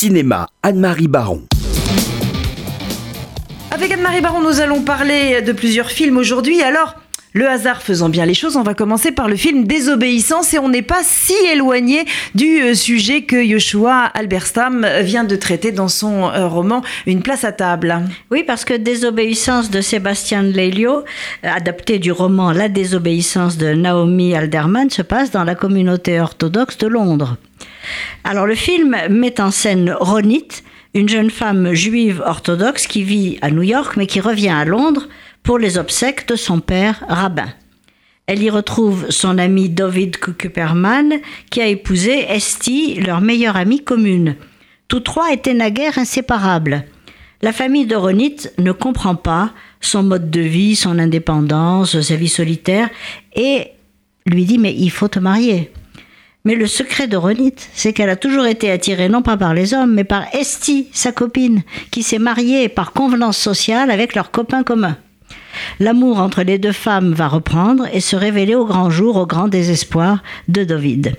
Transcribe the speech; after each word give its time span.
Cinéma, 0.00 0.46
Anne-Marie 0.62 1.08
Baron. 1.08 1.42
Avec 3.72 3.90
Anne-Marie 3.90 4.20
Baron, 4.20 4.40
nous 4.42 4.60
allons 4.60 4.82
parler 4.82 5.42
de 5.42 5.50
plusieurs 5.50 5.90
films 5.90 6.18
aujourd'hui. 6.18 6.62
Alors, 6.62 6.94
le 7.32 7.48
hasard 7.48 7.82
faisant 7.82 8.08
bien 8.08 8.24
les 8.24 8.32
choses, 8.32 8.54
on 8.54 8.62
va 8.62 8.74
commencer 8.74 9.10
par 9.10 9.28
le 9.28 9.34
film 9.34 9.64
Désobéissance 9.64 10.54
et 10.54 10.60
on 10.60 10.68
n'est 10.68 10.82
pas 10.82 11.00
si 11.02 11.34
éloigné 11.52 12.04
du 12.36 12.60
euh, 12.60 12.74
sujet 12.74 13.22
que 13.22 13.44
Joshua 13.44 14.04
Alberstam 14.14 14.86
vient 15.00 15.24
de 15.24 15.34
traiter 15.34 15.72
dans 15.72 15.88
son 15.88 16.28
euh, 16.28 16.46
roman 16.46 16.82
Une 17.08 17.22
place 17.22 17.42
à 17.42 17.50
table. 17.50 18.00
Oui, 18.30 18.44
parce 18.46 18.64
que 18.64 18.74
Désobéissance 18.74 19.68
de 19.68 19.80
Sébastien 19.80 20.44
Lelio, 20.44 20.98
euh, 20.98 21.02
adapté 21.42 21.98
du 21.98 22.12
roman 22.12 22.52
La 22.52 22.68
désobéissance 22.68 23.56
de 23.58 23.74
Naomi 23.74 24.36
Alderman, 24.36 24.90
se 24.90 25.02
passe 25.02 25.32
dans 25.32 25.42
la 25.42 25.56
communauté 25.56 26.20
orthodoxe 26.20 26.78
de 26.78 26.86
Londres. 26.86 27.36
Alors 28.24 28.46
le 28.46 28.54
film 28.54 28.96
met 29.10 29.40
en 29.40 29.50
scène 29.50 29.94
Ronit, 29.98 30.48
une 30.94 31.08
jeune 31.08 31.30
femme 31.30 31.72
juive 31.74 32.22
orthodoxe 32.24 32.86
qui 32.86 33.02
vit 33.02 33.38
à 33.42 33.50
New 33.50 33.62
York 33.62 33.96
mais 33.96 34.06
qui 34.06 34.20
revient 34.20 34.48
à 34.48 34.64
Londres 34.64 35.08
pour 35.42 35.58
les 35.58 35.78
obsèques 35.78 36.28
de 36.28 36.36
son 36.36 36.60
père 36.60 37.04
rabbin. 37.08 37.48
Elle 38.26 38.42
y 38.42 38.50
retrouve 38.50 39.08
son 39.10 39.38
ami 39.38 39.70
David 39.70 40.18
Kuperman 40.18 41.14
qui 41.50 41.62
a 41.62 41.66
épousé 41.66 42.26
Esti, 42.28 42.94
leur 42.96 43.22
meilleure 43.22 43.56
amie 43.56 43.82
commune. 43.82 44.36
Tous 44.88 45.00
trois 45.00 45.32
étaient 45.32 45.54
naguère 45.54 45.98
inséparables. 45.98 46.84
La 47.40 47.52
famille 47.52 47.86
de 47.86 47.96
Ronit 47.96 48.36
ne 48.58 48.72
comprend 48.72 49.14
pas 49.14 49.52
son 49.80 50.02
mode 50.02 50.30
de 50.30 50.40
vie, 50.40 50.76
son 50.76 50.98
indépendance, 50.98 52.00
sa 52.00 52.16
vie 52.16 52.28
solitaire 52.28 52.90
et 53.34 53.68
lui 54.26 54.44
dit 54.44 54.58
mais 54.58 54.74
il 54.74 54.90
faut 54.90 55.08
te 55.08 55.18
marier. 55.18 55.70
Mais 56.44 56.54
le 56.54 56.66
secret 56.66 57.08
de 57.08 57.16
Ronit, 57.16 57.54
c'est 57.74 57.92
qu'elle 57.92 58.10
a 58.10 58.16
toujours 58.16 58.46
été 58.46 58.70
attirée 58.70 59.08
non 59.08 59.22
pas 59.22 59.36
par 59.36 59.54
les 59.54 59.74
hommes, 59.74 59.94
mais 59.94 60.04
par 60.04 60.24
Esti, 60.34 60.88
sa 60.92 61.12
copine, 61.12 61.62
qui 61.90 62.02
s'est 62.02 62.18
mariée 62.18 62.68
par 62.68 62.92
convenance 62.92 63.36
sociale 63.36 63.90
avec 63.90 64.14
leur 64.14 64.30
copain 64.30 64.62
commun. 64.62 64.96
L'amour 65.80 66.20
entre 66.20 66.42
les 66.42 66.58
deux 66.58 66.72
femmes 66.72 67.12
va 67.12 67.28
reprendre 67.28 67.86
et 67.92 68.00
se 68.00 68.16
révéler 68.16 68.54
au 68.54 68.64
grand 68.64 68.90
jour, 68.90 69.16
au 69.16 69.26
grand 69.26 69.48
désespoir 69.48 70.22
de 70.48 70.64
David. 70.64 71.16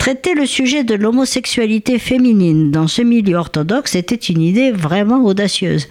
Traiter 0.00 0.32
le 0.32 0.46
sujet 0.46 0.82
de 0.82 0.94
l'homosexualité 0.94 1.98
féminine 1.98 2.70
dans 2.70 2.88
ce 2.88 3.02
milieu 3.02 3.36
orthodoxe 3.36 3.94
était 3.94 4.14
une 4.14 4.40
idée 4.40 4.70
vraiment 4.70 5.22
audacieuse. 5.22 5.88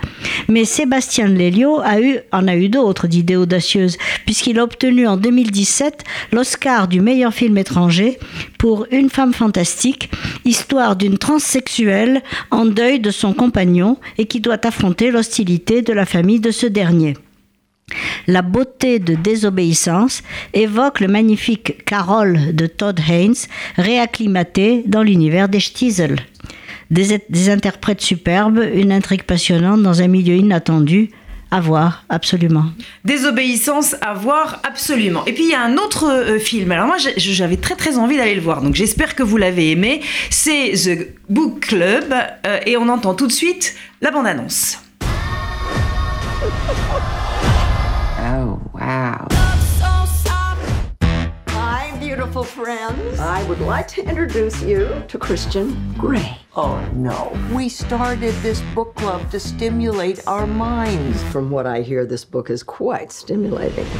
Mais 0.47 0.65
Sébastien 0.65 1.27
Lelio 1.27 1.79
a 1.79 2.01
eu, 2.01 2.17
en 2.31 2.47
a 2.47 2.55
eu 2.55 2.69
d'autres 2.69 3.05
d'idées 3.05 3.35
audacieuses, 3.35 3.97
puisqu'il 4.25 4.57
a 4.57 4.63
obtenu 4.63 5.07
en 5.07 5.15
2017 5.15 6.03
l'Oscar 6.31 6.87
du 6.87 7.01
meilleur 7.01 7.35
film 7.35 7.59
étranger 7.59 8.17
pour 8.57 8.87
Une 8.89 9.11
femme 9.11 9.35
fantastique, 9.35 10.09
histoire 10.43 10.95
d'une 10.95 11.19
transsexuelle 11.19 12.23
en 12.49 12.65
deuil 12.65 12.99
de 12.99 13.11
son 13.11 13.33
compagnon 13.33 13.97
et 14.17 14.25
qui 14.25 14.39
doit 14.39 14.65
affronter 14.65 15.11
l'hostilité 15.11 15.83
de 15.83 15.93
la 15.93 16.07
famille 16.07 16.39
de 16.39 16.49
ce 16.49 16.65
dernier. 16.65 17.13
La 18.27 18.41
beauté 18.41 18.99
de 18.99 19.15
désobéissance 19.15 20.23
évoque 20.53 20.99
le 20.99 21.07
magnifique 21.07 21.83
Carole 21.85 22.55
de 22.55 22.67
Todd 22.67 22.99
Haynes, 23.09 23.33
réacclimaté 23.77 24.83
dans 24.85 25.03
l'univers 25.03 25.49
des 25.49 25.59
Stiesel. 25.59 26.17
Des, 26.91 27.49
interprètes 27.49 28.01
superbes, 28.01 28.63
une 28.73 28.91
intrigue 28.91 29.23
passionnante 29.23 29.83
dans 29.83 30.01
un 30.01 30.07
milieu 30.07 30.35
inattendu. 30.35 31.11
À 31.51 31.61
voir, 31.61 32.05
absolument. 32.09 32.65
Désobéissance, 33.05 33.95
à 34.01 34.13
voir, 34.13 34.61
absolument. 34.63 35.25
Et 35.25 35.33
puis 35.33 35.45
il 35.45 35.49
y 35.49 35.55
a 35.55 35.61
un 35.61 35.77
autre 35.77 36.07
euh, 36.07 36.37
film. 36.37 36.71
Alors 36.71 36.85
moi, 36.85 36.97
j'avais 37.17 37.57
très 37.57 37.75
très 37.75 37.97
envie 37.97 38.17
d'aller 38.17 38.35
le 38.35 38.41
voir, 38.41 38.61
donc 38.61 38.75
j'espère 38.75 39.15
que 39.15 39.23
vous 39.23 39.37
l'avez 39.37 39.71
aimé. 39.71 40.01
C'est 40.29 40.73
The 40.73 41.07
Book 41.27 41.61
Club, 41.61 42.13
euh, 42.45 42.59
et 42.67 42.77
on 42.77 42.87
entend 42.87 43.15
tout 43.15 43.25
de 43.25 43.31
suite 43.31 43.75
la 44.01 44.11
bande-annonce. 44.11 44.77
Beautiful 52.09 52.43
friends. 52.43 53.19
I 53.19 53.47
would 53.47 53.61
like 53.61 53.87
to 53.89 54.03
introduce 54.03 54.63
you 54.63 55.03
to 55.09 55.19
Christian 55.19 55.93
Grey. 55.93 56.39
Oh, 56.55 56.83
no. 56.95 57.31
We 57.55 57.69
started 57.69 58.33
this 58.41 58.61
book 58.73 58.95
club 58.95 59.29
to 59.29 59.39
stimulate 59.39 60.27
our 60.27 60.47
minds. 60.47 61.21
From 61.25 61.51
what 61.51 61.67
I 61.67 61.81
hear, 61.83 62.07
this 62.07 62.25
book 62.25 62.49
is 62.49 62.63
quite 62.63 63.11
stimulating. 63.11 63.85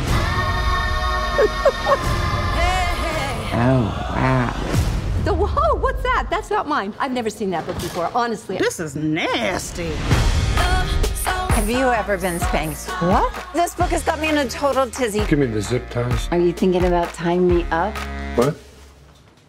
Oh, 3.51 3.83
wow. 4.15 4.53
The 5.25 5.33
whoa, 5.33 5.79
what's 5.81 6.01
that? 6.03 6.27
That's 6.29 6.49
not 6.49 6.65
mine. 6.67 6.93
I've 6.97 7.11
never 7.11 7.29
seen 7.29 7.49
that 7.49 7.65
book 7.65 7.75
before, 7.75 8.09
honestly. 8.15 8.57
This 8.57 8.79
is 8.79 8.95
nasty. 8.95 9.91
Have 11.59 11.69
you 11.69 11.89
ever 11.89 12.17
been 12.17 12.39
spanked? 12.39 12.87
What? 13.01 13.33
This 13.53 13.75
book 13.75 13.89
has 13.89 14.01
got 14.01 14.21
me 14.21 14.29
in 14.29 14.37
a 14.37 14.47
total 14.47 14.89
tizzy. 14.89 15.25
Give 15.27 15.39
me 15.39 15.45
the 15.45 15.59
zip 15.61 15.89
ties. 15.89 16.29
Are 16.31 16.39
you 16.39 16.53
thinking 16.53 16.85
about 16.85 17.13
tying 17.13 17.49
me 17.49 17.65
up? 17.69 17.93
What? 18.37 18.55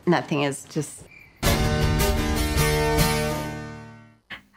Nothing 0.09 0.43
is 0.43 0.67
just. 0.75 1.05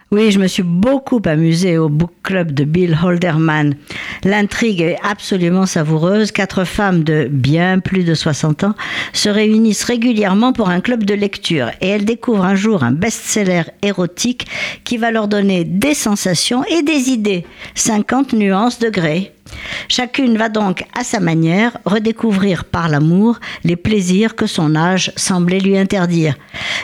Oui, 0.09 0.31
je 0.31 0.39
me 0.39 0.47
suis 0.47 0.63
beaucoup 0.63 1.21
amusée 1.25 1.77
au 1.77 1.89
book 1.89 2.13
club 2.23 2.53
de 2.53 2.65
Bill 2.65 2.95
Holderman. 2.95 3.75
L'intrigue 4.23 4.81
est 4.81 4.97
absolument 5.03 5.65
savoureuse. 5.65 6.31
Quatre 6.31 6.63
femmes 6.63 7.03
de 7.03 7.27
bien 7.29 7.79
plus 7.79 8.03
de 8.03 8.13
60 8.13 8.63
ans 8.63 8.75
se 9.11 9.27
réunissent 9.27 9.83
régulièrement 9.83 10.53
pour 10.53 10.69
un 10.69 10.79
club 10.79 11.03
de 11.03 11.13
lecture 11.13 11.69
et 11.81 11.89
elles 11.89 12.05
découvrent 12.05 12.45
un 12.45 12.55
jour 12.55 12.83
un 12.83 12.91
best-seller 12.91 13.63
érotique 13.81 14.47
qui 14.85 14.97
va 14.97 15.11
leur 15.11 15.27
donner 15.27 15.65
des 15.65 15.93
sensations 15.93 16.63
et 16.65 16.83
des 16.83 17.09
idées. 17.09 17.45
50 17.75 18.33
nuances 18.33 18.79
de 18.79 18.89
gré. 18.89 19.33
Chacune 19.87 20.37
va 20.37 20.49
donc, 20.49 20.83
à 20.97 21.03
sa 21.03 21.19
manière, 21.19 21.77
redécouvrir 21.85 22.65
par 22.65 22.89
l'amour 22.89 23.39
les 23.63 23.75
plaisirs 23.75 24.35
que 24.35 24.47
son 24.47 24.75
âge 24.75 25.11
semblait 25.15 25.59
lui 25.59 25.77
interdire. 25.77 26.35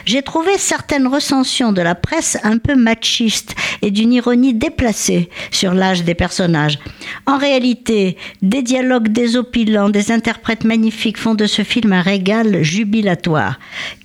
J'ai 0.04 0.22
trouvé 0.22 0.56
certaines 0.58 1.06
recensions 1.06 1.72
de 1.72 1.82
la 1.82 1.94
presse 1.94 2.38
un 2.42 2.58
peu 2.58 2.74
machistes 2.74 3.54
et 3.82 3.90
d'une 3.90 4.12
ironie 4.12 4.54
déplacée 4.54 5.30
sur 5.50 5.74
l'âge 5.74 6.04
des 6.04 6.14
personnages. 6.14 6.78
En 7.26 7.38
réalité, 7.38 8.16
des 8.42 8.62
dialogues 8.62 9.08
désopilants, 9.08 9.90
des 9.90 10.10
interprètes 10.12 10.64
magnifiques 10.64 11.18
font 11.18 11.34
de 11.34 11.46
ce 11.46 11.62
film 11.62 11.92
un 11.92 12.02
régal 12.02 12.62
jubilatoire. 12.62 13.58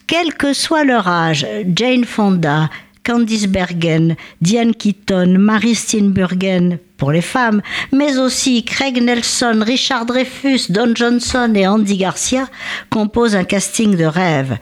Quel 0.08 0.34
que 0.34 0.54
soit 0.54 0.84
leur 0.84 1.08
âge, 1.08 1.48
Jane 1.76 2.06
Fonda, 2.06 2.70
Candice 3.06 3.48
Bergen, 3.48 4.16
Diane 4.42 4.74
Keaton, 4.74 5.36
Marie 5.38 5.76
Steenburgen 5.76 6.80
pour 6.98 7.12
les 7.12 7.22
femmes, 7.22 7.62
mais 7.92 8.18
aussi 8.18 8.64
Craig 8.64 9.02
Nelson, 9.02 9.64
Richard 9.66 10.06
Dreyfus, 10.06 10.72
Don 10.72 10.94
Johnson 10.96 11.52
et 11.56 11.68
Andy 11.68 11.98
Garcia 11.98 12.48
composent 12.90 13.36
un 13.36 13.44
casting 13.44 13.96
de 13.96 14.06
rêve. 14.06 14.58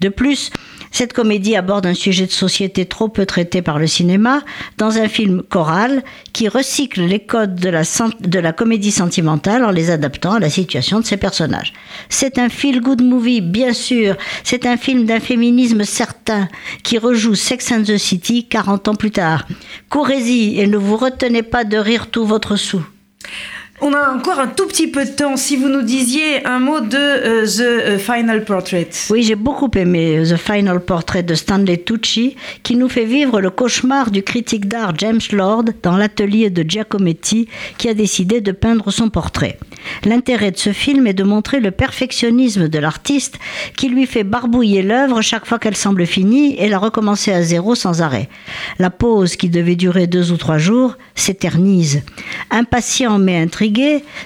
De 0.00 0.08
plus, 0.08 0.50
cette 0.94 1.12
comédie 1.12 1.56
aborde 1.56 1.86
un 1.86 1.94
sujet 1.94 2.24
de 2.24 2.30
société 2.30 2.86
trop 2.86 3.08
peu 3.08 3.26
traité 3.26 3.62
par 3.62 3.80
le 3.80 3.88
cinéma 3.88 4.44
dans 4.78 4.96
un 4.96 5.08
film 5.08 5.42
choral 5.42 6.04
qui 6.32 6.46
recycle 6.46 7.02
les 7.02 7.18
codes 7.18 7.56
de 7.56 8.38
la, 8.38 8.52
comédie 8.52 8.92
sentimentale 8.92 9.64
en 9.64 9.72
les 9.72 9.90
adaptant 9.90 10.34
à 10.34 10.38
la 10.38 10.48
situation 10.48 11.00
de 11.00 11.04
ses 11.04 11.16
personnages. 11.16 11.72
C'est 12.08 12.38
un 12.38 12.48
feel-good 12.48 13.02
movie, 13.02 13.40
bien 13.40 13.72
sûr. 13.72 14.16
C'est 14.44 14.66
un 14.66 14.76
film 14.76 15.04
d'un 15.04 15.18
féminisme 15.18 15.82
certain 15.82 16.48
qui 16.84 16.96
rejoue 16.96 17.34
Sex 17.34 17.72
and 17.72 17.82
the 17.82 17.98
City 17.98 18.44
40 18.44 18.86
ans 18.86 18.94
plus 18.94 19.10
tard. 19.10 19.48
Courez-y 19.90 20.60
et 20.60 20.68
ne 20.68 20.76
vous 20.76 20.96
retenez 20.96 21.42
pas 21.42 21.64
de 21.64 21.76
rire 21.76 22.08
tout 22.12 22.24
votre 22.24 22.54
sou. 22.54 22.84
On 23.80 23.92
a 23.92 24.12
encore 24.14 24.38
un 24.38 24.46
tout 24.46 24.68
petit 24.68 24.86
peu 24.86 25.04
de 25.04 25.10
temps. 25.10 25.36
Si 25.36 25.56
vous 25.56 25.68
nous 25.68 25.82
disiez 25.82 26.46
un 26.46 26.60
mot 26.60 26.80
de 26.80 26.96
euh, 26.96 27.96
The 27.96 27.98
Final 27.98 28.44
Portrait. 28.44 28.88
Oui, 29.10 29.24
j'ai 29.24 29.34
beaucoup 29.34 29.70
aimé 29.74 30.22
The 30.22 30.36
Final 30.36 30.78
Portrait 30.78 31.24
de 31.24 31.34
Stanley 31.34 31.78
Tucci, 31.78 32.36
qui 32.62 32.76
nous 32.76 32.88
fait 32.88 33.04
vivre 33.04 33.40
le 33.40 33.50
cauchemar 33.50 34.12
du 34.12 34.22
critique 34.22 34.68
d'art 34.68 34.92
James 34.98 35.20
Lord 35.32 35.64
dans 35.82 35.96
l'atelier 35.96 36.50
de 36.50 36.62
Giacometti, 36.62 37.48
qui 37.76 37.88
a 37.88 37.94
décidé 37.94 38.40
de 38.40 38.52
peindre 38.52 38.92
son 38.92 39.10
portrait. 39.10 39.58
L'intérêt 40.04 40.52
de 40.52 40.56
ce 40.56 40.72
film 40.72 41.08
est 41.08 41.12
de 41.12 41.24
montrer 41.24 41.58
le 41.58 41.72
perfectionnisme 41.72 42.68
de 42.68 42.78
l'artiste, 42.78 43.38
qui 43.76 43.88
lui 43.88 44.06
fait 44.06 44.24
barbouiller 44.24 44.82
l'œuvre 44.82 45.20
chaque 45.20 45.46
fois 45.46 45.58
qu'elle 45.58 45.76
semble 45.76 46.06
finie 46.06 46.54
et 46.58 46.68
la 46.68 46.78
recommencer 46.78 47.32
à 47.32 47.42
zéro 47.42 47.74
sans 47.74 48.02
arrêt. 48.02 48.28
La 48.78 48.90
pause, 48.90 49.34
qui 49.34 49.48
devait 49.48 49.76
durer 49.76 50.06
deux 50.06 50.30
ou 50.30 50.36
trois 50.36 50.58
jours, 50.58 50.96
s'éternise. 51.16 52.02
Impatient 52.50 53.18
mais 53.18 53.36
intrigué, 53.36 53.63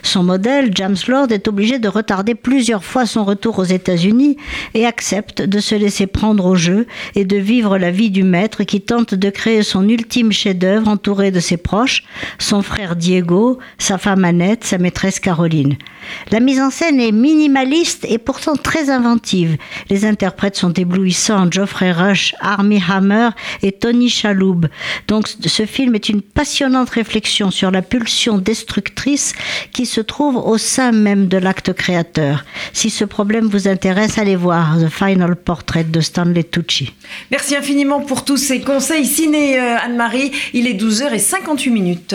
Son 0.03 0.25
modèle, 0.25 0.71
James 0.75 0.97
Lord, 1.07 1.31
est 1.31 1.49
obligé 1.49 1.79
de 1.79 1.89
retarder 1.89 2.35
plusieurs 2.35 2.85
fois 2.85 3.07
son 3.07 3.25
retour 3.25 3.59
aux 3.59 3.65
États-Unis 3.65 4.37
et 4.75 4.87
accepte 4.87 5.43
de 5.43 5.61
se 5.61 5.75
laisser 5.75 6.07
prendre 6.07 6.45
au 6.47 6.57
jeu 6.57 6.87
et 7.15 7.25
de 7.25 7.37
vivre 7.37 7.79
la 7.79 7.91
vie 7.91 8.11
du 8.11 8.23
maître 8.23 8.65
qui 8.65 8.81
tente 8.81 9.15
de 9.15 9.31
créer 9.31 9.63
son 9.63 9.89
ultime 9.89 10.33
chef-d'œuvre 10.33 10.89
entouré 10.89 11.31
de 11.31 11.41
ses 11.41 11.57
proches, 11.57 12.05
son 12.39 12.63
frère 12.63 12.97
Diego, 12.97 13.59
sa 13.79 13.99
femme 13.99 14.25
Annette, 14.25 14.65
sa 14.65 14.79
maîtresse 14.79 15.21
Caroline. 15.21 15.77
La 16.31 16.41
mise 16.41 16.61
en 16.61 16.71
scène 16.71 17.01
est 17.01 17.13
minimaliste 17.13 18.07
et 18.09 18.19
pourtant 18.19 18.57
très 18.57 18.91
inventive. 18.91 19.57
Les 19.91 20.05
interprètes 20.05 20.57
sont 20.57 20.73
éblouissants, 20.73 21.51
Geoffrey 21.51 21.93
Rush, 21.93 22.35
Armie 22.41 22.83
Hammer 22.89 23.31
et 23.63 23.73
Tony 23.73 24.09
Chaloub. 24.09 24.67
Donc 25.07 25.29
ce 25.29 25.67
film 25.67 25.95
est 25.95 26.09
une 26.09 26.23
passionnante 26.23 26.91
réflexion 26.91 27.51
sur 27.51 27.71
la 27.71 27.83
pulsion 27.83 28.39
destructrice 28.39 29.28
qui 29.73 29.87
se 29.87 30.01
trouve 30.01 30.37
au 30.37 30.59
sein 30.59 30.93
même 30.93 31.29
de 31.29 31.39
l'acte 31.39 31.73
créateur. 31.73 32.45
Si 32.73 32.91
ce 32.91 33.05
problème 33.05 33.47
vous 33.47 33.69
intéresse, 33.69 34.19
allez 34.19 34.37
voir 34.37 34.79
The 34.79 34.89
Final 34.89 35.37
Portrait 35.37 35.85
de 35.85 36.01
Stanley 36.01 36.45
Tucci. 36.45 36.93
Merci 37.31 37.57
infiniment 37.57 38.01
pour 38.01 38.25
tous 38.25 38.37
ces 38.37 38.61
conseils 38.61 39.07
ciné, 39.07 39.59
euh, 39.59 39.77
Anne-Marie. 39.79 40.33
Il 40.53 40.67
est 40.67 40.75
12h58 40.75 41.71
minutes. 41.71 42.15